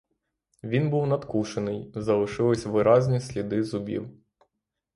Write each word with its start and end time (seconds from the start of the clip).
Він 0.63 0.89
був 0.89 1.07
надкушений, 1.07 1.91
залишились 1.95 2.65
виразні 2.65 3.19
сліди 3.19 3.63
зубів. 3.63 4.11